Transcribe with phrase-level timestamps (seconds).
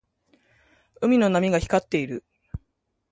[1.01, 2.23] 海の波が光っている。